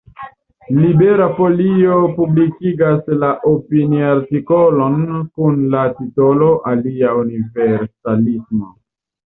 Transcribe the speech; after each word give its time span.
Libera 0.77 1.27
Folio 1.39 1.97
republikigas 2.05 3.11
la 3.25 3.29
opiniartikolon 3.53 4.97
kun 5.13 5.63
la 5.77 5.87
titolo 6.01 6.51
"Alia 6.75 7.15
universalismo". 7.23 8.75